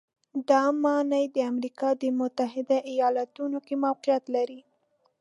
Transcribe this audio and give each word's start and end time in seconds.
دا 0.49 0.61
ماڼۍ 0.83 1.25
د 1.35 1.37
امریکا 1.51 1.89
د 2.01 2.03
متحدو 2.19 2.77
ایالتونو 2.91 3.57
کې 3.65 3.75
موقعیت 3.85 4.23
لري. 4.35 4.59